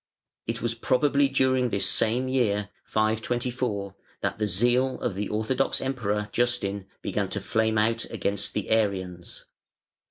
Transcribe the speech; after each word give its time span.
It 0.47 0.63
was 0.63 0.73
probably 0.73 1.27
during 1.29 1.69
this 1.69 1.87
same 1.87 2.27
year 2.27 2.69
524 2.85 3.93
that 4.21 4.39
the 4.39 4.47
zeal 4.47 4.99
of 4.99 5.13
the 5.13 5.29
orthodox 5.29 5.79
Emperor 5.79 6.27
Justin 6.31 6.87
began 7.03 7.29
to 7.29 7.39
flame 7.39 7.77
out 7.77 8.05
against 8.05 8.55
the 8.55 8.69
Arians. 8.69 9.45